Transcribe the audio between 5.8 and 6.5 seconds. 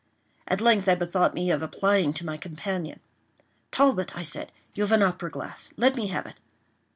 me have it."